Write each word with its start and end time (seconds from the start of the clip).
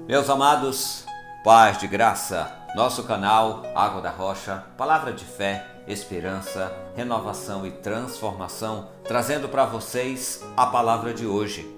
Meus 0.00 0.30
amados, 0.30 1.04
paz 1.44 1.78
de 1.78 1.86
graça, 1.86 2.50
nosso 2.74 3.02
canal 3.04 3.62
Água 3.74 4.00
da 4.00 4.10
Rocha, 4.10 4.64
palavra 4.76 5.12
de 5.12 5.24
fé, 5.24 5.66
esperança, 5.86 6.72
renovação 6.96 7.66
e 7.66 7.70
transformação, 7.70 8.88
trazendo 9.04 9.48
para 9.48 9.66
vocês 9.66 10.42
a 10.56 10.66
palavra 10.66 11.12
de 11.12 11.26
hoje 11.26 11.68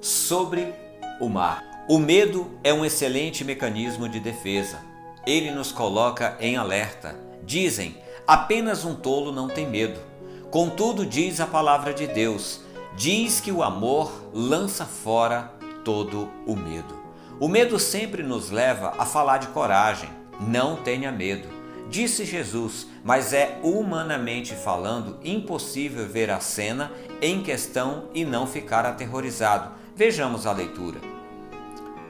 sobre 0.00 0.74
o 1.18 1.28
mar. 1.28 1.64
O 1.88 1.98
medo 1.98 2.50
é 2.62 2.74
um 2.74 2.84
excelente 2.84 3.44
mecanismo 3.44 4.08
de 4.08 4.20
defesa. 4.20 4.78
Ele 5.26 5.50
nos 5.50 5.72
coloca 5.72 6.36
em 6.40 6.56
alerta. 6.56 7.16
Dizem: 7.42 7.96
apenas 8.26 8.84
um 8.84 8.94
tolo 8.94 9.32
não 9.32 9.48
tem 9.48 9.66
medo. 9.66 9.98
Contudo, 10.50 11.06
diz 11.06 11.40
a 11.40 11.46
palavra 11.46 11.94
de 11.94 12.06
Deus: 12.06 12.60
diz 12.94 13.40
que 13.40 13.50
o 13.50 13.62
amor 13.62 14.12
lança 14.32 14.84
fora 14.84 15.52
todo 15.84 16.28
o 16.46 16.54
medo. 16.54 17.01
O 17.42 17.48
medo 17.48 17.76
sempre 17.76 18.22
nos 18.22 18.52
leva 18.52 18.92
a 18.96 19.04
falar 19.04 19.38
de 19.38 19.48
coragem. 19.48 20.08
Não 20.38 20.76
tenha 20.76 21.10
medo. 21.10 21.48
Disse 21.90 22.24
Jesus, 22.24 22.86
mas 23.02 23.32
é 23.32 23.58
humanamente 23.64 24.54
falando 24.54 25.18
impossível 25.24 26.08
ver 26.08 26.30
a 26.30 26.38
cena 26.38 26.92
em 27.20 27.42
questão 27.42 28.04
e 28.14 28.24
não 28.24 28.46
ficar 28.46 28.86
aterrorizado. 28.86 29.72
Vejamos 29.96 30.46
a 30.46 30.52
leitura. 30.52 31.00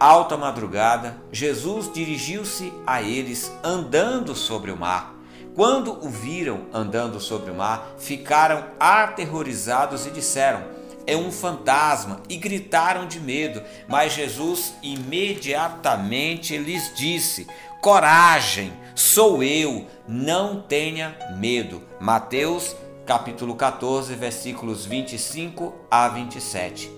Alta 0.00 0.34
madrugada, 0.38 1.18
Jesus 1.30 1.92
dirigiu-se 1.92 2.72
a 2.86 3.02
eles 3.02 3.52
andando 3.62 4.34
sobre 4.34 4.70
o 4.70 4.78
mar. 4.78 5.14
Quando 5.54 5.92
o 6.06 6.08
viram 6.08 6.68
andando 6.72 7.20
sobre 7.20 7.50
o 7.50 7.54
mar, 7.54 7.96
ficaram 7.98 8.64
aterrorizados 8.80 10.06
e 10.06 10.10
disseram: 10.10 10.77
É 11.08 11.16
um 11.16 11.32
fantasma, 11.32 12.20
e 12.28 12.36
gritaram 12.36 13.06
de 13.06 13.18
medo. 13.18 13.62
Mas 13.88 14.12
Jesus 14.12 14.74
imediatamente 14.82 16.54
lhes 16.58 16.92
disse: 16.94 17.46
Coragem, 17.80 18.70
sou 18.94 19.42
eu, 19.42 19.86
não 20.06 20.60
tenha 20.60 21.16
medo. 21.38 21.82
Mateus 21.98 22.76
capítulo 23.06 23.56
14, 23.56 24.14
versículos 24.14 24.84
25 24.84 25.74
a 25.90 26.08
27. 26.08 26.92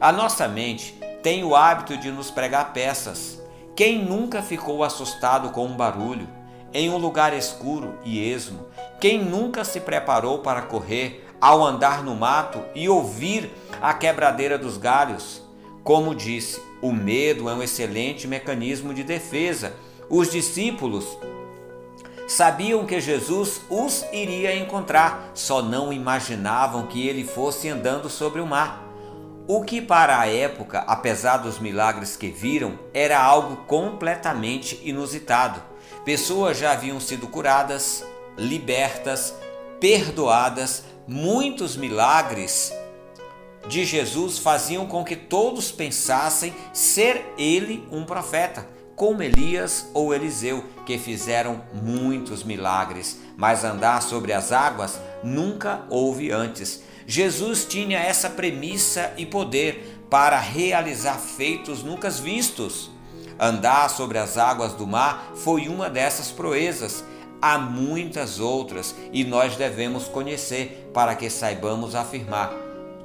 A 0.00 0.12
nossa 0.12 0.46
mente 0.46 0.96
tem 1.20 1.42
o 1.42 1.56
hábito 1.56 1.96
de 1.96 2.12
nos 2.12 2.30
pregar 2.30 2.72
peças. 2.72 3.42
Quem 3.74 3.98
nunca 4.04 4.42
ficou 4.42 4.84
assustado 4.84 5.50
com 5.50 5.66
um 5.66 5.76
barulho? 5.76 6.28
em 6.76 6.90
um 6.90 6.98
lugar 6.98 7.32
escuro 7.32 7.98
e 8.04 8.20
esmo. 8.30 8.66
Quem 9.00 9.24
nunca 9.24 9.64
se 9.64 9.80
preparou 9.80 10.40
para 10.40 10.60
correr 10.60 11.25
ao 11.40 11.64
andar 11.64 12.02
no 12.02 12.14
mato 12.14 12.62
e 12.74 12.88
ouvir 12.88 13.50
a 13.80 13.92
quebradeira 13.94 14.58
dos 14.58 14.76
galhos? 14.76 15.42
Como 15.82 16.14
disse, 16.14 16.60
o 16.82 16.92
medo 16.92 17.48
é 17.48 17.54
um 17.54 17.62
excelente 17.62 18.26
mecanismo 18.26 18.92
de 18.92 19.04
defesa. 19.04 19.74
Os 20.08 20.30
discípulos 20.30 21.06
sabiam 22.26 22.84
que 22.84 23.00
Jesus 23.00 23.60
os 23.70 24.04
iria 24.12 24.56
encontrar, 24.56 25.30
só 25.34 25.62
não 25.62 25.92
imaginavam 25.92 26.86
que 26.86 27.06
ele 27.06 27.24
fosse 27.24 27.68
andando 27.68 28.10
sobre 28.10 28.40
o 28.40 28.46
mar. 28.46 28.84
O 29.48 29.62
que 29.62 29.80
para 29.80 30.18
a 30.18 30.26
época, 30.26 30.80
apesar 30.88 31.36
dos 31.36 31.60
milagres 31.60 32.16
que 32.16 32.28
viram, 32.28 32.76
era 32.92 33.20
algo 33.20 33.58
completamente 33.58 34.80
inusitado. 34.82 35.62
Pessoas 36.04 36.58
já 36.58 36.72
haviam 36.72 36.98
sido 36.98 37.28
curadas, 37.28 38.04
libertas, 38.36 39.32
perdoadas, 39.78 40.82
muitos 41.06 41.76
milagres 41.76 42.72
de 43.68 43.84
Jesus 43.84 44.38
faziam 44.38 44.86
com 44.86 45.04
que 45.04 45.16
todos 45.16 45.72
pensassem 45.72 46.54
ser 46.72 47.34
ele 47.36 47.86
um 47.90 48.04
profeta, 48.04 48.66
como 48.94 49.22
Elias 49.22 49.88
ou 49.92 50.14
Eliseu, 50.14 50.64
que 50.84 50.98
fizeram 50.98 51.62
muitos 51.72 52.44
milagres, 52.44 53.18
mas 53.36 53.64
andar 53.64 54.02
sobre 54.02 54.32
as 54.32 54.52
águas 54.52 55.00
nunca 55.22 55.84
houve 55.90 56.30
antes. 56.30 56.82
Jesus 57.06 57.64
tinha 57.64 57.98
essa 57.98 58.30
premissa 58.30 59.12
e 59.16 59.26
poder 59.26 60.04
para 60.10 60.38
realizar 60.38 61.18
feitos 61.18 61.82
nunca 61.82 62.08
vistos. 62.10 62.90
Andar 63.38 63.90
sobre 63.90 64.18
as 64.18 64.38
águas 64.38 64.72
do 64.72 64.86
mar 64.86 65.32
foi 65.34 65.68
uma 65.68 65.90
dessas 65.90 66.30
proezas. 66.30 67.04
Há 67.48 67.58
muitas 67.58 68.40
outras 68.40 68.92
e 69.12 69.22
nós 69.22 69.54
devemos 69.54 70.08
conhecer 70.08 70.90
para 70.92 71.14
que 71.14 71.30
saibamos 71.30 71.94
afirmar: 71.94 72.52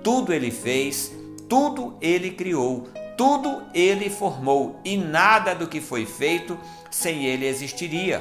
tudo 0.04 0.34
ele 0.34 0.50
fez, 0.50 1.12
tudo 1.48 1.96
ele 2.02 2.32
criou, 2.32 2.88
tudo 3.16 3.62
ele 3.72 4.10
formou 4.10 4.80
e 4.84 4.98
nada 4.98 5.54
do 5.54 5.68
que 5.68 5.80
foi 5.80 6.08
feito 6.08 6.58
sem 6.90 7.24
ele 7.24 7.46
existiria. 7.46 8.20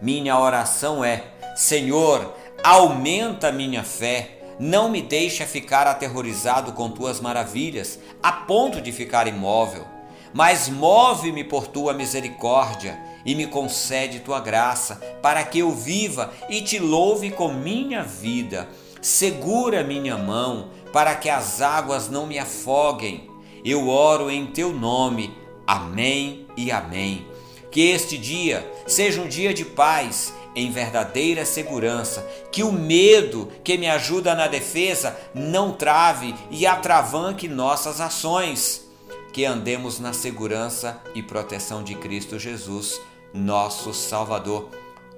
Minha 0.00 0.38
oração 0.38 1.04
é: 1.04 1.24
Senhor, 1.56 2.32
aumenta 2.62 3.50
minha 3.50 3.82
fé. 3.82 4.38
Não 4.60 4.88
me 4.88 5.02
deixa 5.02 5.44
ficar 5.44 5.88
aterrorizado 5.88 6.72
com 6.72 6.88
tuas 6.88 7.18
maravilhas, 7.18 7.98
a 8.22 8.30
ponto 8.30 8.80
de 8.80 8.92
ficar 8.92 9.26
imóvel 9.26 9.84
mas 10.32 10.68
move-me 10.68 11.44
por 11.44 11.66
tua 11.66 11.92
misericórdia 11.92 12.98
e 13.24 13.34
me 13.34 13.46
concede 13.46 14.20
tua 14.20 14.40
graça, 14.40 14.96
para 15.20 15.44
que 15.44 15.58
eu 15.58 15.72
viva 15.72 16.32
e 16.48 16.62
te 16.62 16.78
louve 16.78 17.30
com 17.30 17.52
minha 17.52 18.02
vida. 18.02 18.68
Segura 19.00 19.82
minha 19.82 20.16
mão, 20.16 20.70
para 20.92 21.14
que 21.14 21.28
as 21.28 21.60
águas 21.60 22.08
não 22.08 22.26
me 22.26 22.38
afoguem. 22.38 23.28
Eu 23.64 23.88
oro 23.88 24.30
em 24.30 24.46
teu 24.46 24.72
nome. 24.72 25.34
Amém 25.66 26.46
e 26.56 26.70
amém. 26.70 27.26
Que 27.70 27.90
este 27.90 28.18
dia 28.18 28.68
seja 28.86 29.20
um 29.20 29.28
dia 29.28 29.54
de 29.54 29.64
paz, 29.64 30.34
em 30.56 30.70
verdadeira 30.70 31.44
segurança, 31.44 32.26
que 32.50 32.64
o 32.64 32.72
medo 32.72 33.48
que 33.62 33.78
me 33.78 33.88
ajuda 33.88 34.34
na 34.34 34.48
defesa 34.48 35.16
não 35.32 35.72
trave 35.72 36.34
e 36.50 36.66
atravanque 36.66 37.46
nossas 37.46 38.00
ações 38.00 38.89
que 39.32 39.44
andemos 39.44 39.98
na 39.98 40.12
segurança 40.12 41.00
e 41.14 41.22
proteção 41.22 41.82
de 41.82 41.94
Cristo 41.94 42.38
Jesus, 42.38 43.00
nosso 43.32 43.94
Salvador. 43.94 44.68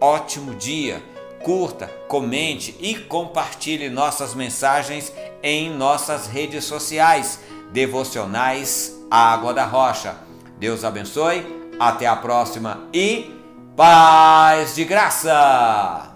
Ótimo 0.00 0.54
dia! 0.54 1.02
Curta, 1.42 1.88
comente 2.06 2.76
e 2.78 2.94
compartilhe 2.94 3.90
nossas 3.90 4.32
mensagens 4.32 5.12
em 5.42 5.70
nossas 5.70 6.28
redes 6.28 6.64
sociais, 6.64 7.40
devocionais 7.72 8.96
Água 9.10 9.52
da 9.52 9.64
Rocha. 9.64 10.16
Deus 10.58 10.84
abençoe, 10.84 11.44
até 11.80 12.06
a 12.06 12.14
próxima 12.14 12.88
e 12.94 13.34
paz 13.76 14.76
de 14.76 14.84
graça! 14.84 16.11